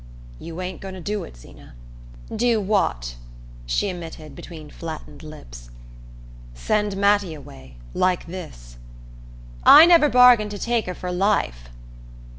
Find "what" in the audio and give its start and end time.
2.59-3.17